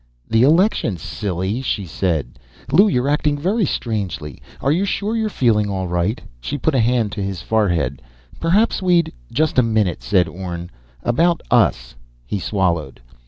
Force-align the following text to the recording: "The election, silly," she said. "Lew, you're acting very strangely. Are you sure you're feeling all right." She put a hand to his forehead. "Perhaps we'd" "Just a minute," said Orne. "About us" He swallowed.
"The 0.27 0.41
election, 0.41 0.97
silly," 0.97 1.61
she 1.61 1.85
said. 1.85 2.39
"Lew, 2.71 2.87
you're 2.87 3.07
acting 3.07 3.37
very 3.37 3.65
strangely. 3.67 4.41
Are 4.59 4.71
you 4.71 4.83
sure 4.83 5.15
you're 5.15 5.29
feeling 5.29 5.69
all 5.69 5.87
right." 5.87 6.19
She 6.39 6.57
put 6.57 6.73
a 6.73 6.79
hand 6.79 7.11
to 7.11 7.21
his 7.21 7.43
forehead. 7.43 8.01
"Perhaps 8.39 8.81
we'd" 8.81 9.13
"Just 9.31 9.59
a 9.59 9.61
minute," 9.61 10.01
said 10.01 10.27
Orne. 10.27 10.71
"About 11.03 11.41
us" 11.51 11.93
He 12.25 12.39
swallowed. 12.39 12.99